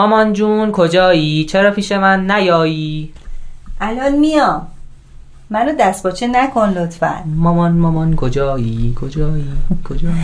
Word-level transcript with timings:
مامان 0.00 0.32
جون 0.32 0.72
کجایی؟ 0.72 1.44
چرا 1.44 1.70
پیش 1.70 1.92
من 1.92 2.30
نیایی؟ 2.30 3.12
الان 3.80 4.12
میام 4.12 4.66
منو 5.50 5.72
دستباچه 5.80 6.26
نکن 6.26 6.68
لطفا 6.68 7.14
مامان 7.26 7.72
مامان 7.72 8.16
کجایی؟ 8.16 8.94
کجایی؟ 9.00 9.44
کجایی؟ 9.84 10.16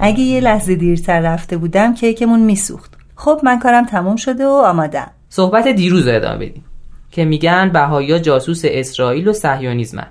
اگه 0.00 0.20
یه 0.20 0.40
لحظه 0.40 0.74
دیرتر 0.74 1.20
رفته 1.20 1.56
بودم 1.56 1.94
کیکمون 1.94 2.40
میسوخت 2.40 2.90
خب 3.16 3.40
من 3.42 3.58
کارم 3.58 3.86
تموم 3.86 4.16
شده 4.16 4.46
و 4.46 4.50
آمادم 4.50 5.10
صحبت 5.28 5.68
دیروز 5.68 6.08
رو 6.08 6.16
ادامه 6.16 6.36
بدیم 6.36 6.64
که 7.10 7.24
میگن 7.24 7.70
بهایا 7.72 8.18
جاسوس 8.18 8.62
اسرائیل 8.64 9.28
و 9.28 9.32
صهیونیسمن 9.32 10.06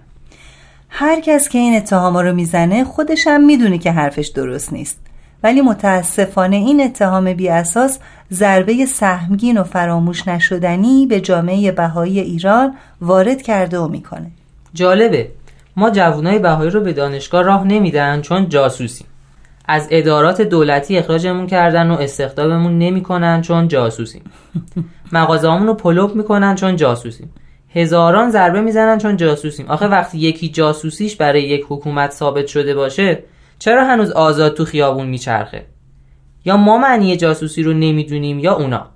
هر 0.90 1.22
کس 1.22 1.50
که 1.50 1.58
این 1.60 1.76
اتهاما 1.76 2.22
رو 2.22 2.34
می‌زنه 2.34 2.84
خودش 2.84 3.28
هم 3.28 3.46
می‌دونه 3.46 3.78
که 3.78 3.92
حرفش 3.92 4.28
درست 4.28 4.74
نیست 4.74 5.09
ولی 5.44 5.62
متاسفانه 5.62 6.56
این 6.56 6.82
اتهام 6.82 7.34
بی 7.34 7.50
اساس 7.50 8.00
ضربه 8.34 8.86
سهمگین 8.86 9.58
و 9.58 9.64
فراموش 9.64 10.28
نشدنی 10.28 11.08
به 11.08 11.22
جامعه 11.22 11.72
بهایی 11.72 12.20
ایران 12.20 12.76
وارد 13.02 13.42
کرده 13.42 13.80
و 13.80 13.88
می‌کنه. 13.88 14.32
جالبه. 14.74 15.28
ما 15.76 15.90
جوانای 15.90 16.40
بهایی 16.40 16.70
رو 16.70 16.82
به 16.82 16.94
دانشگاه 16.94 17.42
راه 17.42 17.68
نمیدن 17.68 18.22
چون 18.22 18.50
جاسوسیم. 18.50 19.08
از 19.68 19.88
ادارات 19.92 20.42
دولتی 20.42 20.98
اخراجمون 20.98 21.48
کردن 21.48 21.92
و 21.92 21.94
استخداممون 21.94 22.78
نمی‌کنن 22.78 23.42
چون 23.42 23.68
جاسوسیم. 23.68 24.22
مغازه‌هامون 25.12 25.68
رو 25.68 25.74
پلوب 25.74 26.16
می‌کنن 26.16 26.56
چون 26.56 26.76
جاسوسیم. 26.76 27.34
هزاران 27.76 28.32
ضربه 28.32 28.62
می‌زنن 28.62 28.98
چون 28.98 29.18
جاسوسیم. 29.18 29.66
آخه 29.68 29.88
وقتی 29.88 30.18
یکی 30.18 30.50
جاسوسیش 30.50 31.16
برای 31.16 31.44
یک 31.44 31.66
حکومت 31.70 32.12
ثابت 32.12 32.48
شده 32.48 32.76
باشه 32.76 33.24
چرا 33.60 33.86
هنوز 33.86 34.12
آزاد 34.12 34.54
تو 34.54 34.66
خیابون 34.66 35.08
میچرخه؟ 35.08 35.66
یا 36.46 36.58
ما 36.58 36.78
معنی 36.78 37.18
جاسوسی 37.18 37.64
رو 37.64 37.74
نمی‌دونیم 37.74 38.40
یا 38.40 38.56
اونا؟ 38.56 38.88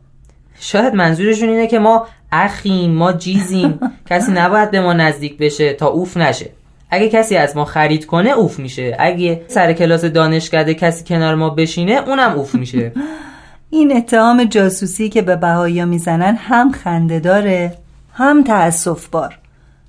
شاید 0.60 0.94
منظورشون 0.94 1.50
اینه 1.50 1.68
که 1.68 1.80
ما 1.80 2.08
اخیم 2.32 2.92
ما 2.92 3.14
جیزیم. 3.14 3.80
کسی 4.10 4.32
نباید 4.32 4.72
به 4.72 4.82
ما 4.82 4.94
نزدیک 4.94 5.38
بشه 5.38 5.74
تا 5.74 5.88
اوف 5.88 6.18
نشه. 6.18 6.50
اگه 6.90 7.10
کسی 7.10 7.36
از 7.36 7.58
ما 7.58 7.66
خرید 7.66 8.06
کنه 8.06 8.30
اوف 8.30 8.60
میشه. 8.60 8.96
اگه 9.00 9.42
سر 9.48 9.74
کلاس 9.74 10.06
دانشکده 10.06 10.74
کسی 10.74 11.04
کنار 11.04 11.36
ما 11.36 11.50
بشینه 11.50 11.92
اونم 11.92 12.32
اوف 12.32 12.56
میشه. 12.56 12.92
این 13.70 13.98
اتهام 13.98 14.44
جاسوسی 14.44 15.10
که 15.10 15.22
به 15.22 15.36
بهایی 15.36 15.86
می‌زنن 15.86 16.36
هم 16.36 16.72
خنده 16.72 17.20
داره 17.20 17.78
هم 18.14 18.44
تأصف 18.44 19.08
بار. 19.08 19.38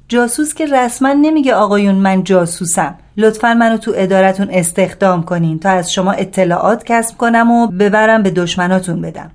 جاسوس 0.09 0.55
که 0.55 0.67
رسما 0.67 1.13
نمیگه 1.13 1.55
آقایون 1.55 1.95
من 1.95 2.25
جاسوسم. 2.25 2.95
لطفا 3.17 3.55
منو 3.55 3.77
تو 3.77 3.93
ادارتون 3.95 4.49
استخدام 4.51 5.23
کنین 5.23 5.59
تا 5.59 5.71
از 5.71 5.93
شما 5.93 6.13
اطلاعات 6.13 6.85
کسب 6.85 7.17
کنم 7.17 7.51
و 7.51 7.67
ببرم 7.67 8.23
به 8.23 8.31
دشمناتون 8.31 9.01
بدم. 9.01 9.31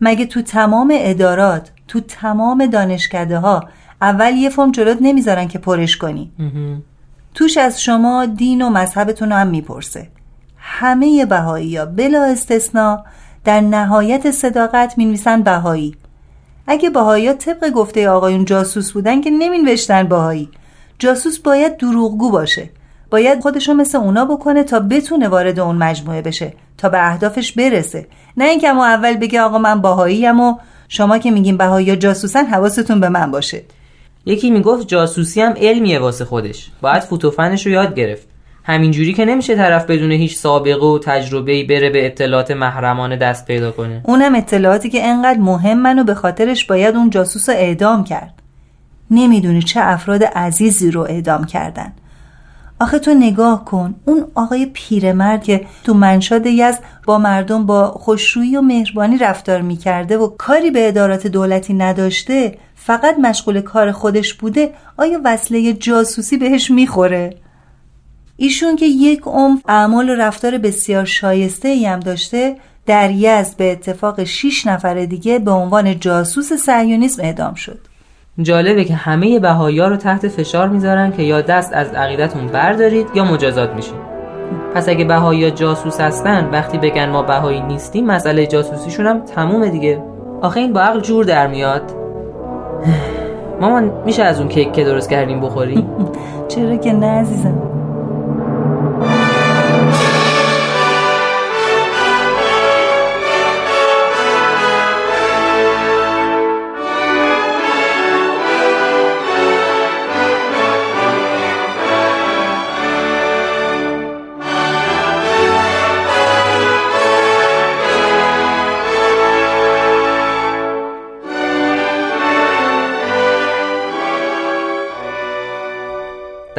مگه 0.00 0.26
تو 0.26 0.42
تمام 0.42 0.92
ادارات 0.96 1.70
تو 1.88 2.00
تمام 2.00 2.66
دانشکده 2.66 3.38
ها 3.38 3.64
اول 4.02 4.34
یه 4.34 4.50
فرم 4.50 4.72
جلوت 4.72 4.98
نمی‌ذارن 5.00 5.48
که 5.48 5.58
پرش 5.58 5.96
کنی؟ 5.96 6.32
توش 7.34 7.56
از 7.56 7.82
شما 7.82 8.26
دین 8.26 8.62
و 8.62 8.70
مذهبتون 8.70 9.32
هم 9.32 9.46
می‌پرسه. 9.46 10.08
همه 10.58 11.24
بهایی 11.24 11.76
ها 11.76 11.84
بلا 11.84 12.24
استثنا 12.24 13.04
در 13.44 13.60
نهایت 13.60 14.30
صداقت 14.30 14.98
می‌نویسن 14.98 15.42
بهایی. 15.42 15.96
اگه 16.70 16.90
بهایی 16.90 17.26
ها 17.26 17.32
طبق 17.34 17.70
گفته 17.70 18.08
آقایون 18.08 18.44
جاسوس 18.44 18.92
بودن 18.92 19.20
که 19.20 19.30
نمینوشتن 19.30 20.08
بهایی. 20.08 20.48
جاسوس 20.98 21.38
باید 21.38 21.76
دروغگو 21.76 22.30
باشه. 22.30 22.70
باید 23.10 23.40
خودشو 23.40 23.74
مثل 23.74 23.98
اونا 23.98 24.24
بکنه 24.24 24.64
تا 24.64 24.80
بتونه 24.80 25.28
وارد 25.28 25.60
اون 25.60 25.76
مجموعه 25.76 26.22
بشه 26.22 26.52
تا 26.78 26.88
به 26.88 27.08
اهدافش 27.08 27.52
برسه. 27.52 28.06
نه 28.36 28.44
اینکه 28.44 28.72
ما 28.72 28.86
اول 28.86 29.16
بگه 29.16 29.40
آقا 29.40 29.58
من 29.58 29.80
باهاییم 29.80 30.40
و 30.40 30.58
شما 30.88 31.18
که 31.18 31.30
میگین 31.30 31.56
بهایی 31.56 31.96
جاسوسن 31.96 32.46
حواستون 32.46 33.00
به 33.00 33.08
من 33.08 33.30
باشه. 33.30 33.62
یکی 34.26 34.50
می‌گفت 34.50 34.86
جاسوسی 34.86 35.40
هم 35.40 35.54
علمیه 35.56 35.98
واسه 35.98 36.24
خودش. 36.24 36.70
باید 36.82 37.02
فوتوفنش 37.02 37.66
رو 37.66 37.72
یاد 37.72 37.94
گرفت. 37.94 38.29
همینجوری 38.64 39.12
که 39.12 39.24
نمیشه 39.24 39.56
طرف 39.56 39.86
بدون 39.86 40.12
هیچ 40.12 40.36
سابقه 40.36 40.86
و 40.86 40.98
تجربه 40.98 41.64
بره 41.64 41.90
به 41.90 42.06
اطلاعات 42.06 42.50
محرمانه 42.50 43.16
دست 43.16 43.46
پیدا 43.46 43.70
کنه. 43.70 44.00
اونم 44.04 44.34
اطلاعاتی 44.34 44.90
که 44.90 45.06
انقدر 45.06 45.38
مهمن 45.38 45.98
و 45.98 46.04
به 46.04 46.14
خاطرش 46.14 46.64
باید 46.64 46.96
اون 46.96 47.10
جاسوس 47.10 47.48
رو 47.48 47.54
اعدام 47.54 48.04
کرد. 48.04 48.34
نمی‌دونی 49.10 49.62
چه 49.62 49.80
افراد 49.82 50.24
عزیزی 50.24 50.90
رو 50.90 51.00
اعدام 51.00 51.44
کردن. 51.44 51.92
آخه 52.80 52.98
تو 52.98 53.14
نگاه 53.14 53.64
کن 53.64 53.94
اون 54.04 54.24
آقای 54.34 54.66
پیرمرد 54.66 55.42
که 55.42 55.66
تو 55.84 55.94
منشاد 55.94 56.46
یزد 56.46 56.82
با 57.06 57.18
مردم 57.18 57.66
با 57.66 57.86
خوشرویی 57.86 58.56
و 58.56 58.60
مهربانی 58.60 59.18
رفتار 59.18 59.60
می‌کرده 59.60 60.18
و 60.18 60.26
کاری 60.38 60.70
به 60.70 60.88
ادارات 60.88 61.26
دولتی 61.26 61.74
نداشته 61.74 62.58
فقط 62.74 63.18
مشغول 63.18 63.60
کار 63.60 63.92
خودش 63.92 64.34
بوده 64.34 64.72
آیا 64.96 65.20
وصله 65.24 65.72
جاسوسی 65.72 66.36
بهش 66.36 66.70
می‌خوره؟ 66.70 67.36
ایشون 68.42 68.76
که 68.76 68.86
یک 68.86 69.22
عمر 69.26 69.58
اعمال 69.68 70.08
و 70.08 70.14
رفتار 70.14 70.58
بسیار 70.58 71.04
شایسته 71.04 71.68
ای 71.68 71.86
هم 71.86 72.00
داشته 72.00 72.56
در 72.86 73.10
یزد 73.10 73.56
به 73.56 73.72
اتفاق 73.72 74.24
6 74.24 74.66
نفر 74.66 74.94
دیگه 74.94 75.38
به 75.38 75.50
عنوان 75.50 75.98
جاسوس 75.98 76.52
صهیونیسم 76.52 77.22
اعدام 77.22 77.54
شد. 77.54 77.78
جالبه 78.42 78.84
که 78.84 78.94
همه 78.94 79.38
بهایا 79.38 79.88
رو 79.88 79.96
تحت 79.96 80.28
فشار 80.28 80.68
می‌ذارن 80.68 81.12
که 81.12 81.22
یا 81.22 81.40
دست 81.40 81.72
از 81.72 81.88
عقیدتون 81.94 82.46
بردارید 82.46 83.06
یا 83.14 83.24
مجازات 83.24 83.70
میشین. 83.70 83.98
پس 84.74 84.88
اگه 84.88 85.04
بهایا 85.04 85.50
جاسوس 85.50 86.00
هستن 86.00 86.50
وقتی 86.52 86.78
بگن 86.78 87.08
ما 87.08 87.22
بهایی 87.22 87.60
نیستیم 87.60 88.06
مسئله 88.06 88.46
جاسوسیشون 88.46 89.06
هم 89.06 89.20
تمومه 89.20 89.70
دیگه. 89.70 90.02
آخه 90.42 90.60
این 90.60 90.72
با 90.72 90.80
عقل 90.80 91.00
جور 91.00 91.24
در 91.24 91.46
میاد. 91.46 91.92
مامان 93.60 93.92
میشه 94.06 94.22
از 94.22 94.38
اون 94.40 94.48
کیک 94.48 94.72
که 94.72 94.84
درست 94.84 95.10
کردیم 95.10 95.40
بخوری؟ 95.40 95.86
چرا 96.54 96.76
که 96.76 96.92
نه 96.92 97.06
عزیزم. 97.06 97.69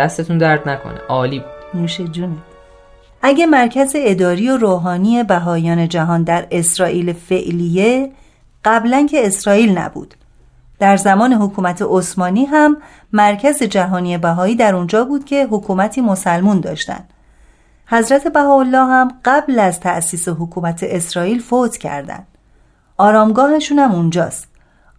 دستتون 0.01 0.37
درد 0.37 0.69
نکنه. 0.69 0.97
عالی 1.09 1.43
نوش 1.73 2.01
جونه 2.01 2.37
اگه 3.21 3.45
مرکز 3.45 3.95
اداری 3.95 4.49
و 4.49 4.57
روحانی 4.57 5.23
بهایان 5.23 5.87
جهان 5.87 6.23
در 6.23 6.47
اسرائیل 6.51 7.13
فعلیه 7.13 8.11
قبلا 8.65 9.07
که 9.09 9.27
اسرائیل 9.27 9.77
نبود. 9.77 10.15
در 10.79 10.97
زمان 10.97 11.33
حکومت 11.33 11.81
عثمانی 11.81 12.45
هم 12.45 12.77
مرکز 13.13 13.63
جهانی 13.63 14.17
بهایی 14.17 14.55
در 14.55 14.75
اونجا 14.75 15.05
بود 15.05 15.25
که 15.25 15.47
حکومتی 15.51 16.01
مسلمون 16.01 16.59
داشتن. 16.59 17.03
حضرت 17.87 18.27
بهاءالله 18.27 18.85
هم 18.85 19.11
قبل 19.25 19.59
از 19.59 19.79
تأسیس 19.79 20.29
حکومت 20.29 20.83
اسرائیل 20.83 21.39
فوت 21.39 21.77
کردند. 21.77 22.27
آرامگاهشون 22.97 23.79
هم 23.79 23.91
اونجاست. 23.91 24.47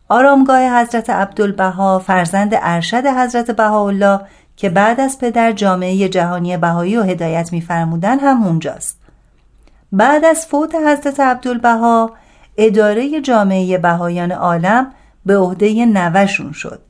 آرامگاه 0.09 0.81
حضرت 0.81 1.11
عبدالبها 1.11 1.99
فرزند 1.99 2.51
ارشد 2.55 3.07
حضرت 3.07 3.51
بهاءالله 3.51 4.21
که 4.57 4.69
بعد 4.69 5.01
از 5.01 5.19
پدر 5.19 5.53
جامعه 5.53 6.09
جهانی 6.09 6.57
بهایی 6.57 6.97
و 6.97 7.03
هدایت 7.03 7.53
میفرمودن 7.53 8.19
هم 8.19 8.43
اونجاست. 8.43 8.99
بعد 9.93 10.25
از 10.25 10.47
فوت 10.47 10.75
حضرت 10.75 11.21
عبدالبها 11.21 12.11
اداره 12.57 13.21
جامعه 13.21 13.79
بهایان 13.79 14.33
عالم 14.33 14.93
به 15.27 15.39
عهده 15.39 15.87
نوشون 15.87 16.53
شد. 16.53 16.81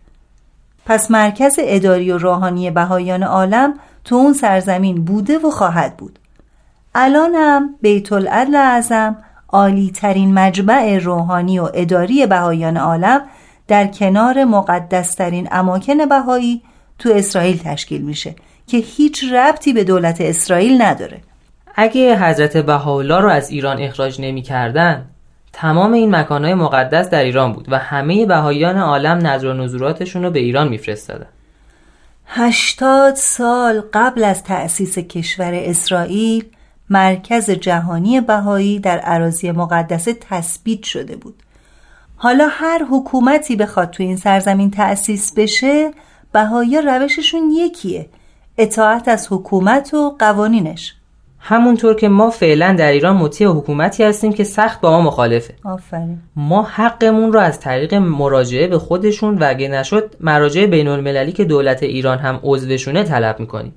پس 0.87 1.11
مرکز 1.11 1.55
اداری 1.59 2.13
و 2.13 2.19
روحانی 2.19 2.71
بهایان 2.71 3.23
عالم 3.23 3.75
تو 4.05 4.15
اون 4.15 4.33
سرزمین 4.33 5.05
بوده 5.05 5.39
و 5.39 5.51
خواهد 5.51 5.97
بود. 5.97 6.19
الان 6.95 7.35
هم 7.35 7.75
بیت 7.81 8.13
العدل 8.13 8.55
اعظم 8.55 9.17
عالی 9.49 9.91
ترین 9.91 10.35
مجمع 10.35 10.99
روحانی 10.99 11.59
و 11.59 11.69
اداری 11.75 12.27
بهایان 12.27 12.77
عالم 12.77 13.21
در 13.69 13.87
کنار 13.87 14.45
مقدسترین 14.45 15.49
اماکن 15.51 16.07
بهایی 16.07 16.63
تو 17.03 17.13
اسرائیل 17.13 17.61
تشکیل 17.65 18.03
میشه 18.03 18.35
که 18.67 18.77
هیچ 18.77 19.25
ربطی 19.33 19.73
به 19.73 19.85
دولت 19.85 20.21
اسرائیل 20.21 20.83
نداره. 20.83 21.21
اگه 21.75 22.19
حضرت 22.19 22.57
بهاءالله 22.57 23.21
رو 23.21 23.29
از 23.29 23.51
ایران 23.51 23.83
اخراج 23.83 24.21
نمی‌کردن 24.21 25.05
تمام 25.53 25.93
این 25.93 26.17
مکانهای 26.17 26.55
مقدس 26.55 27.11
در 27.11 27.23
ایران 27.23 27.53
بود 27.53 27.67
و 27.71 27.79
همه 27.79 28.27
بهاییان 28.27 28.79
عالم 28.79 29.27
نظر 29.27 29.47
و 29.47 29.53
نظوراتشون 29.53 30.23
رو 30.23 30.31
به 30.31 30.39
ایران 30.39 30.69
میفرستادن. 30.69 31.27
هشتاد 32.27 33.15
سال 33.15 33.83
قبل 33.93 34.25
از 34.25 34.45
تأسیس 34.45 34.99
کشور 34.99 35.55
اسرائیل 35.55 36.45
مرکز 36.91 37.51
جهانی 37.51 38.21
بهایی 38.21 38.79
در 38.79 38.99
عراضی 38.99 39.51
مقدسه 39.51 40.15
تثبیت 40.15 40.83
شده 40.83 41.17
بود. 41.17 41.35
حالا 42.17 42.49
هر 42.51 42.83
حکومتی 42.91 43.57
بخواد 43.57 43.91
تو 43.91 44.03
این 44.03 44.17
سرزمین 44.17 44.71
تأسیس 44.71 45.33
بشه 45.37 45.91
بهایی 46.33 46.81
روششون 46.81 47.51
یکیه. 47.51 48.07
اطاعت 48.59 49.09
از 49.09 49.27
حکومت 49.31 49.95
و 49.95 50.17
قوانینش. 50.19 50.95
همونطور 51.39 51.95
که 51.95 52.09
ما 52.09 52.31
فعلا 52.31 52.73
در 52.79 52.93
ایران 52.93 53.17
مطیع 53.17 53.49
حکومتی 53.49 54.05
هستیم 54.05 54.33
که 54.33 54.45
سخت 54.45 54.81
با 54.81 54.91
ما 54.91 55.01
مخالفه. 55.01 55.55
آفرین. 55.65 56.19
ما 56.37 56.63
حقمون 56.63 57.33
رو 57.33 57.41
از 57.41 57.61
طریق 57.61 57.95
مراجعه 57.95 58.67
به 58.67 58.79
خودشون 58.79 59.39
و 59.39 59.45
اگه 59.49 59.69
نشد 59.69 60.17
مراجعه 60.21 60.67
بین 60.67 60.89
المللی 60.89 61.33
که 61.33 61.45
دولت 61.45 61.83
ایران 61.83 62.19
هم 62.19 62.41
عضوشونه 62.43 63.03
طلب 63.05 63.41
می‌کنیم. 63.41 63.75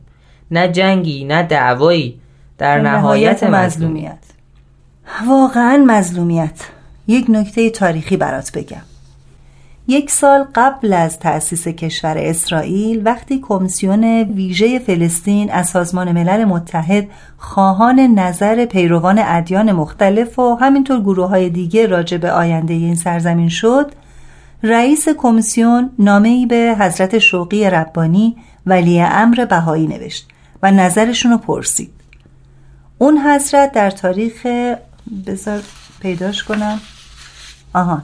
نه 0.51 0.67
جنگی 0.67 1.25
نه 1.25 1.43
دعوایی 1.43 2.19
در 2.57 2.81
نهایت 2.81 3.43
مظلومیت. 3.43 4.17
واقعا 5.27 5.83
مظلومیت. 5.87 6.59
یک 7.07 7.25
نکته 7.29 7.69
تاریخی 7.69 8.17
برات 8.17 8.51
بگم. 8.51 8.81
یک 9.87 10.11
سال 10.11 10.45
قبل 10.55 10.93
از 10.93 11.19
تأسیس 11.19 11.67
کشور 11.67 12.17
اسرائیل 12.17 13.01
وقتی 13.05 13.39
کمیسیون 13.39 14.03
ویژه 14.21 14.79
فلسطین 14.79 15.51
از 15.51 15.69
سازمان 15.69 16.11
ملل 16.11 16.45
متحد 16.45 17.07
خواهان 17.37 17.99
نظر 17.99 18.65
پیروان 18.65 19.19
ادیان 19.19 19.71
مختلف 19.71 20.39
و 20.39 20.55
همینطور 20.55 20.99
گروه 21.01 21.29
های 21.29 21.49
دیگه 21.49 21.87
راجع 21.87 22.17
به 22.17 22.31
آینده 22.31 22.73
این 22.73 22.95
سرزمین 22.95 23.49
شد 23.49 23.91
رئیس 24.63 25.09
کمیسیون 25.09 25.89
نامه‌ای 25.99 26.45
به 26.45 26.75
حضرت 26.79 27.19
شوقی 27.19 27.69
ربانی 27.69 28.35
ولی 28.65 29.01
امر 29.01 29.45
بهایی 29.45 29.87
نوشت 29.87 30.27
و 30.63 30.71
نظرشون 30.71 31.31
رو 31.31 31.37
پرسید. 31.37 31.91
اون 32.97 33.17
حضرت 33.17 33.71
در 33.71 33.89
تاریخ 33.89 34.47
بذار 35.27 35.61
پیداش 35.99 36.43
کنم. 36.43 36.79
آهان 37.73 38.03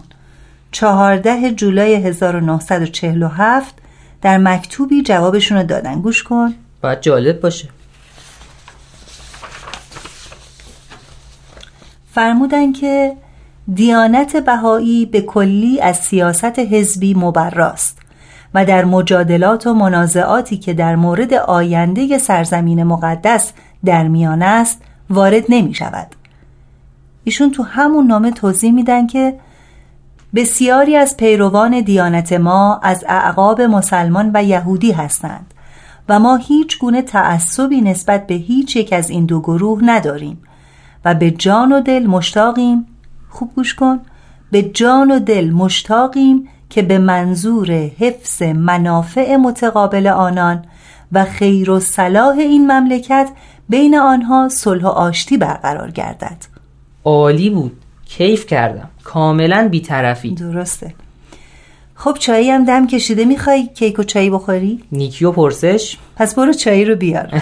14 0.71 1.51
جولای 1.51 1.95
1947 1.95 3.75
در 4.21 4.38
مکتوبی 4.38 5.01
جوابشون 5.01 5.57
رو 5.57 5.63
دادن. 5.63 6.01
گوش 6.01 6.23
کن. 6.23 6.53
باید 6.81 7.01
جالب 7.01 7.41
باشه. 7.41 7.69
فرمودن 12.12 12.71
که 12.71 13.13
دیانت 13.73 14.35
بهایی 14.38 15.06
به 15.06 15.21
کلی 15.21 15.81
از 15.81 15.97
سیاست 15.97 16.59
حزبی 16.59 17.13
مبراست 17.13 18.00
و 18.53 18.65
در 18.65 18.85
مجادلات 18.85 19.68
و 19.68 19.73
منازعاتی 19.73 20.57
که 20.57 20.73
در 20.73 20.95
مورد 20.95 21.33
آینده 21.33 22.18
سرزمین 22.18 22.83
مقدس 22.83 23.53
در 23.85 24.07
میان 24.07 24.41
است 24.41 24.81
وارد 25.09 25.44
نمی 25.50 25.73
شود. 25.73 26.07
ایشون 27.23 27.51
تو 27.51 27.63
همون 27.63 28.07
نامه 28.07 28.31
توضیح 28.31 28.71
میدن 28.71 29.07
که 29.07 29.33
بسیاری 30.36 30.95
از 30.95 31.18
پیروان 31.18 31.81
دیانت 31.81 32.33
ما 32.33 32.80
از 32.83 33.06
اعقاب 33.07 33.62
مسلمان 33.62 34.31
و 34.33 34.44
یهودی 34.44 34.92
هستند 34.92 35.54
و 36.10 36.19
ما 36.19 36.36
هیچ 36.36 36.80
گونه 36.80 37.01
تعصبی 37.01 37.81
نسبت 37.81 38.28
به 38.28 38.33
هیچ 38.33 38.75
یک 38.75 38.94
از 38.94 39.10
این 39.10 39.25
دو 39.25 39.39
گروه 39.39 39.80
نداریم 39.83 40.42
و 41.06 41.13
به 41.13 41.31
جان 41.31 41.72
و 41.72 41.81
دل 41.81 42.07
مشتاقیم. 42.07 42.86
خوب 43.30 43.51
گوش 43.56 43.75
کن. 43.75 44.00
به 44.51 44.62
جان 44.62 45.12
و 45.12 45.19
دل 45.19 45.50
مشتاقیم 45.50 46.48
که 46.69 46.81
به 46.81 46.98
منظور 46.98 47.72
حفظ 47.72 48.42
منافع 48.42 49.36
متقابل 49.36 50.07
آنان 50.07 50.66
و 51.12 51.25
خیر 51.25 51.72
و 51.72 51.80
صلاح 51.80 52.38
این 52.38 52.72
مملکت 52.72 53.30
بین 53.69 53.98
آنها 53.98 54.50
صلح 54.50 54.83
و 54.83 54.88
آشتی 54.88 55.38
برقرار 55.38 55.92
گردد. 55.92 56.38
عالی 57.04 57.50
بود. 57.50 57.81
کیف 58.17 58.45
کردم. 58.45 58.89
کاملا 59.03 59.67
بیطرفی. 59.71 60.35
درسته. 60.35 60.93
خب 61.95 62.15
چایی 62.19 62.49
هم 62.49 62.65
دم 62.65 62.87
کشیده 62.87 63.25
می‌خوای؟ 63.25 63.67
کیک 63.75 63.99
و 63.99 64.03
چایی 64.03 64.29
بخوری؟ 64.29 64.83
نیکیو 64.91 65.31
پرسش. 65.31 65.97
پس 66.15 66.35
برو 66.35 66.53
چایی 66.53 66.85
رو 66.85 66.95
بیار. 66.95 67.33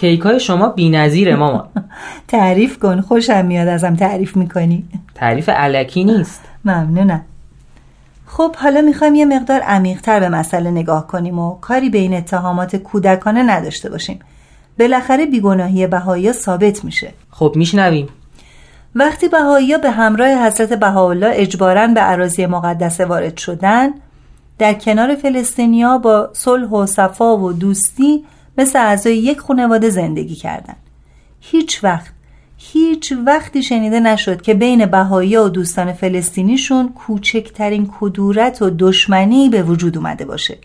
کیک 0.00 0.20
های 0.20 0.40
شما 0.40 0.68
بی 0.68 0.90
نظیره 0.90 1.36
ماما. 1.36 1.68
تعریف 2.28 2.78
کن 2.78 3.00
خوشم 3.00 3.44
میاد 3.44 3.68
ازم 3.68 3.96
تعریف 3.96 4.36
می‌کنی. 4.36 4.84
تعریف 5.14 5.48
علکی 5.48 6.04
نیست. 6.04 6.40
ممنونم. 6.64 7.24
خب 8.26 8.56
حالا 8.56 8.80
می‌خوایم 8.80 9.14
یه 9.14 9.24
مقدار 9.24 9.60
عمیقتر 9.60 10.20
به 10.20 10.28
مسئله 10.28 10.70
نگاه 10.70 11.06
کنیم 11.06 11.38
و 11.38 11.54
کاری 11.60 11.90
به 11.90 11.98
این 11.98 12.14
اتهامات 12.14 12.76
کودکانه 12.76 13.42
نداشته 13.42 13.90
باشیم. 13.90 14.18
بالاخره 14.78 15.26
بیگناهی 15.26 15.86
بهایی 15.86 16.32
ثابت 16.32 16.84
میشه. 16.84 17.12
خب 17.30 17.52
میشنویم. 17.56 18.08
وقتی 18.94 19.28
بهایی 19.28 19.78
به 19.78 19.90
همراه 19.90 20.46
حضرت 20.46 20.72
بهاءالله 20.72 21.30
اجبارا 21.34 21.86
به 21.86 22.00
عراضی 22.00 22.46
مقدسه 22.46 23.04
وارد 23.04 23.36
شدن 23.36 23.90
در 24.58 24.74
کنار 24.74 25.14
فلسطینیا 25.14 25.98
با 25.98 26.30
صلح 26.32 26.68
و 26.68 26.86
صفا 26.86 27.36
و 27.36 27.52
دوستی 27.52 28.24
مثل 28.58 28.78
اعضای 28.78 29.16
یک 29.16 29.38
خانواده 29.38 29.90
زندگی 29.90 30.34
کردند. 30.34 30.76
هیچ 31.40 31.84
وقت 31.84 32.12
هیچ 32.56 33.12
وقتی 33.26 33.62
شنیده 33.62 34.00
نشد 34.00 34.42
که 34.42 34.54
بین 34.54 34.86
بهایی 34.86 35.36
و 35.36 35.48
دوستان 35.48 35.92
فلسطینیشون 35.92 36.88
کوچکترین 36.88 37.90
کدورت 38.00 38.62
و 38.62 38.70
دشمنی 38.78 39.48
به 39.48 39.62
وجود 39.62 39.96
اومده 39.96 40.24
باشه. 40.24 40.58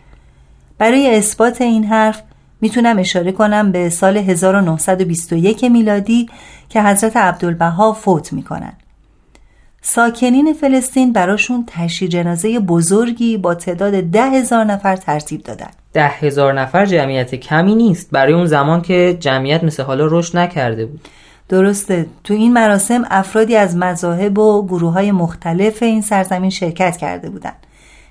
برای 0.78 1.16
اثبات 1.16 1.62
این 1.62 1.84
حرف 1.84 2.22
می‌تونم 2.62 3.00
اشاره 3.00 3.32
کنم 3.32 3.72
به 3.72 3.90
سال 3.90 4.18
1921 4.18 5.64
میلادی 5.64 6.30
که 6.70 6.84
حضرت 6.84 7.18
عبدالبها 7.18 7.94
فوت 7.94 8.34
می‌کنن. 8.34 8.74
ساکنین 9.82 10.54
فلسطین 10.54 11.14
براشون 11.14 11.64
تشییع 11.68 12.12
جنازه 12.12 12.60
بزرگی 12.60 13.38
با 13.38 13.56
تعداد 13.56 14.02
ده 14.02 14.30
هزار 14.30 14.64
نفر 14.64 14.96
ترتیب 14.96 15.44
دادن. 15.44 15.70
ده 15.94 16.08
هزار 16.08 16.54
نفر 16.54 16.86
جمعیت 16.86 17.36
کمی 17.36 17.76
نیست. 17.76 18.12
برای 18.12 18.34
اون 18.34 18.46
زمان 18.46 18.82
که 18.82 19.18
جمعیت 19.20 19.64
مثل 19.64 19.84
حالا 19.84 20.06
رشد 20.06 20.38
نکرده 20.38 20.86
بود. 20.86 21.08
درسته. 21.50 22.06
تو 22.24 22.34
این 22.34 22.54
مراسم 22.54 23.06
افرادی 23.10 23.56
از 23.56 23.78
مذاهب 23.78 24.38
و 24.38 24.68
گروه 24.68 24.94
های 24.94 25.12
مختلف 25.12 25.84
این 25.84 26.02
سرزمین 26.02 26.50
شرکت 26.50 26.98
کرده 26.98 27.30
بودند. 27.30 27.68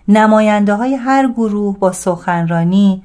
نماینده 0.08 0.74
های 0.74 0.94
هر 0.94 1.28
گروه 1.28 1.78
با 1.78 1.92
سخنرانی 1.92 3.02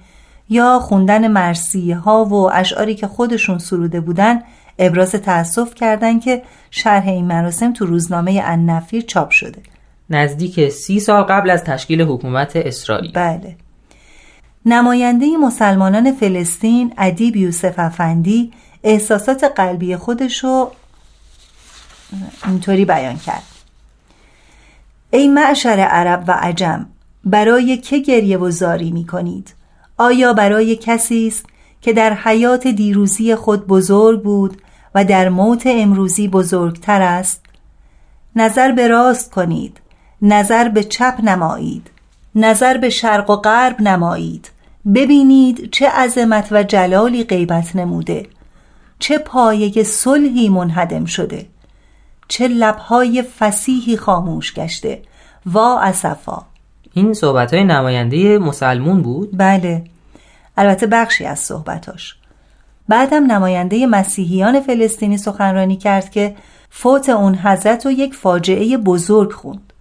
یا 0.50 0.80
خوندن 0.80 1.28
مرسیه 1.28 1.98
ها 1.98 2.26
و 2.26 2.34
اشعاری 2.54 2.96
که 2.96 3.08
خودشون 3.08 3.58
سروده 3.58 4.02
بودن 4.02 4.42
ابراز 4.80 5.12
تأسف 5.12 5.74
کردند 5.76 6.22
که 6.22 6.42
شرح 6.72 7.08
این 7.08 7.26
مراسم 7.26 7.74
تو 7.74 7.86
روزنامه 7.86 8.42
النفیر 8.44 9.02
چاپ 9.02 9.30
شده. 9.30 9.62
نزدیک 10.10 10.70
سی 10.70 11.00
سال 11.00 11.24
قبل 11.24 11.50
از 11.50 11.64
تشکیل 11.64 12.02
حکومت 12.02 12.56
اسرائیل. 12.56 13.12
بله. 13.14 13.56
نماینده 14.70 15.38
مسلمانان 15.38 16.12
فلسطین 16.12 16.94
ادیب 16.98 17.36
یوسف 17.36 17.74
افندی 17.78 18.52
احساسات 18.84 19.44
قلبی 19.44 19.96
خودشو 19.96 20.72
اینطوری 22.46 22.86
بیان 22.86 23.18
کرد 23.18 23.44
ای 25.12 25.28
معشر 25.28 25.80
عرب 25.80 26.24
و 26.28 26.32
عجم 26.32 26.86
برای 27.24 27.78
که 27.78 27.98
گریه 27.98 28.38
و 28.38 28.52
زاری 28.52 28.92
می 28.92 29.06
کنید؟ 29.06 29.54
آیا 29.98 30.34
برای 30.34 30.76
کسی 30.76 31.28
است 31.28 31.46
که 31.82 31.94
در 31.94 32.14
حیات 32.14 32.68
دیروزی 32.68 33.36
خود 33.36 33.68
بزرگ 33.68 34.24
بود 34.24 34.62
و 34.96 35.06
در 35.06 35.30
موت 35.30 35.64
امروزی 35.66 36.28
بزرگتر 36.28 37.02
است؟ 37.02 37.42
نظر 38.36 38.72
به 38.72 38.88
راست 38.88 39.32
کنید 39.32 39.80
نظر 40.22 40.70
به 40.70 40.84
چپ 40.84 41.20
نمایید 41.24 41.90
نظر 42.36 42.78
به 42.78 42.90
شرق 42.90 43.30
و 43.30 43.36
غرب 43.36 43.82
نمایید 43.82 44.57
ببینید 44.96 45.70
چه 45.72 45.90
عظمت 45.90 46.48
و 46.52 46.64
جلالی 46.64 47.24
غیبت 47.24 47.76
نموده. 47.76 48.26
چه 49.00 49.18
پایه 49.18 49.84
صلحی 49.84 50.50
منهدم 50.50 51.06
شده. 51.06 51.46
چه 52.28 52.48
لبهای 52.48 53.24
فسیحی 53.40 53.98
خاموش 53.98 54.54
گشته. 54.54 55.02
وا 55.46 55.80
اسفا 55.80 56.46
این 56.94 57.14
صحبت 57.14 57.54
های 57.54 57.64
نماینده 57.64 58.38
مسلمون 58.38 59.02
بود؟ 59.02 59.30
بله. 59.34 59.84
البته 60.58 60.88
بخشی 60.88 61.26
از 61.26 61.40
صحبتاش. 61.40 62.16
بعدم 62.90 63.32
نماینده 63.32 63.86
مسیحیان 63.86 64.62
فلسطینی 64.62 65.18
سخنرانی 65.18 65.76
کرد 65.76 66.12
که 66.12 66.36
فوت 66.70 67.10
اون 67.10 67.36
حضرت 67.36 67.86
رو 67.86 67.92
یک 67.92 68.16
فاجعه 68.16 68.78
بزرگ 68.78 69.32
خوند. 69.32 69.74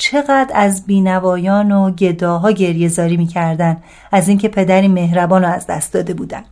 چقدر 0.00 0.50
از 0.54 0.86
بینوایان 0.86 1.72
و 1.72 1.90
گداها 1.90 2.50
گریه 2.50 2.88
زاری 2.88 3.16
می‌کردن 3.16 3.76
از 4.12 4.28
اینکه 4.28 4.48
پدری 4.48 4.88
مهربان 4.88 5.42
رو 5.42 5.48
از 5.48 5.66
دست 5.66 5.92
داده 5.92 6.14
بودن. 6.14 6.42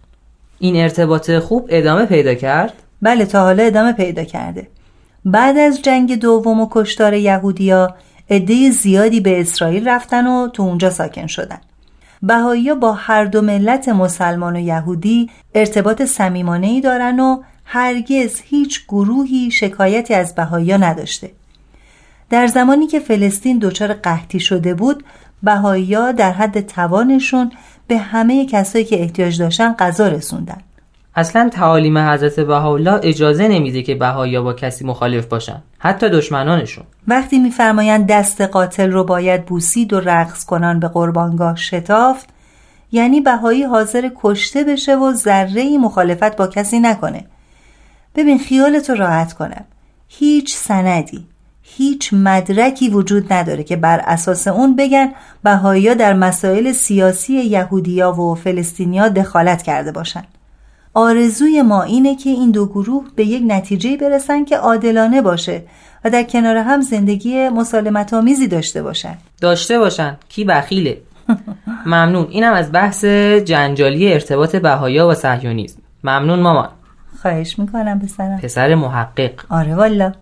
این 0.58 0.76
ارتباط 0.76 1.30
خوب 1.30 1.66
ادامه 1.68 2.06
پیدا 2.06 2.34
کرد؟ 2.34 2.72
بله 3.02 3.24
تا 3.24 3.40
حالا 3.42 3.62
ادامه 3.62 3.92
پیدا 3.92 4.24
کرده. 4.24 4.68
بعد 5.24 5.58
از 5.58 5.82
جنگ 5.82 6.18
دوم 6.18 6.60
و 6.60 6.68
کشتار 6.70 7.14
یهودیا 7.14 7.94
عده 8.30 8.70
زیادی 8.70 9.20
به 9.20 9.40
اسرائیل 9.40 9.88
رفتن 9.88 10.26
و 10.26 10.48
تو 10.48 10.62
اونجا 10.62 10.90
ساکن 10.90 11.26
شدن. 11.26 11.58
بهایی 12.22 12.74
با 12.74 12.92
هر 12.92 13.24
دو 13.24 13.42
ملت 13.42 13.88
مسلمان 13.88 14.56
و 14.56 14.60
یهودی 14.60 15.30
ارتباط 15.54 16.02
صمیمانه 16.02 16.66
ای 16.66 16.80
دارن 16.80 17.20
و 17.20 17.42
هرگز 17.64 18.40
هیچ 18.44 18.86
گروهی 18.88 19.50
شکایتی 19.50 20.14
از 20.14 20.34
بهایی 20.34 20.78
نداشته. 20.78 21.30
در 22.30 22.46
زمانی 22.46 22.86
که 22.86 23.00
فلسطین 23.00 23.58
دچار 23.58 23.92
قحطی 23.92 24.40
شده 24.40 24.74
بود 24.74 25.04
بهایی 25.42 25.96
در 26.16 26.32
حد 26.32 26.60
توانشون 26.60 27.52
به 27.86 27.98
همه 27.98 28.46
کسایی 28.46 28.84
که 28.84 29.00
احتیاج 29.00 29.38
داشتن 29.38 29.72
غذا 29.72 30.08
رسوندن. 30.08 30.58
اصلا 31.14 31.48
تعالیم 31.48 31.98
حضرت 31.98 32.40
بهاءالله 32.40 33.00
اجازه 33.02 33.48
نمیده 33.48 33.82
که 33.82 33.94
بهایی 33.94 34.40
با 34.40 34.52
کسی 34.52 34.84
مخالف 34.84 35.26
باشن 35.26 35.62
حتی 35.78 36.08
دشمنانشون. 36.08 36.84
وقتی 37.08 37.38
میفرمایند 37.38 38.06
دست 38.06 38.40
قاتل 38.40 38.90
رو 38.90 39.04
باید 39.04 39.44
بوسید 39.44 39.92
و 39.92 40.00
رقص 40.00 40.44
کنان 40.44 40.80
به 40.80 40.88
قربانگاه 40.88 41.56
شتافت 41.56 42.28
یعنی 42.92 43.20
بهایی 43.20 43.62
حاضر 43.62 44.10
کشته 44.16 44.64
بشه 44.64 44.96
و 44.96 45.12
ذره 45.12 45.78
مخالفت 45.78 46.36
با 46.36 46.46
کسی 46.46 46.80
نکنه. 46.80 47.24
ببین 48.14 48.38
خیالتو 48.38 48.94
راحت 48.94 49.32
کنم. 49.32 49.64
هیچ 50.08 50.54
سندی. 50.56 51.26
هیچ 51.76 52.14
مدرکی 52.14 52.88
وجود 52.88 53.32
نداره 53.32 53.64
که 53.64 53.76
بر 53.76 54.00
اساس 54.04 54.48
اون 54.48 54.76
بگن 54.76 55.12
بهایی 55.44 55.94
در 55.94 56.14
مسائل 56.14 56.72
سیاسی 56.72 57.32
یهودیا 57.32 58.12
و 58.12 58.34
فلسطینیا 58.34 59.08
دخالت 59.08 59.62
کرده 59.62 59.92
باشن. 59.92 60.24
آرزوی 60.94 61.62
ما 61.62 61.82
اینه 61.82 62.16
که 62.16 62.30
این 62.30 62.50
دو 62.50 62.66
گروه 62.66 63.04
به 63.16 63.24
یک 63.24 63.42
نتیجه 63.46 63.96
برسن 63.96 64.44
که 64.44 64.56
عادلانه 64.56 65.22
باشه 65.22 65.62
و 66.04 66.10
در 66.10 66.22
کنار 66.22 66.56
هم 66.56 66.80
زندگی 66.80 67.48
مسالمت 67.48 68.14
آمیزی 68.14 68.48
داشته 68.48 68.82
باشن. 68.82 69.14
داشته 69.40 69.78
باشن. 69.78 70.16
کی 70.28 70.44
بخیله؟ 70.44 70.98
ممنون. 71.86 72.26
اینم 72.30 72.52
از 72.52 72.72
بحث 72.72 73.04
جنجالی 73.44 74.12
ارتباط 74.12 74.56
بهایا 74.56 75.08
و 75.08 75.14
صهیونیسم. 75.14 75.78
ممنون 76.04 76.40
مامان. 76.40 76.68
خواهش 77.22 77.58
می‌کنم 77.58 78.00
پسرم. 78.00 78.40
پسر 78.42 78.74
محقق. 78.74 79.30
آره 79.50 79.74
والا. 79.74 80.12